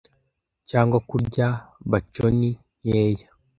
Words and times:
cyangwa 0.69 0.97
kurya 1.09 1.47
baconi 1.91 2.49
nkeya 2.79 3.27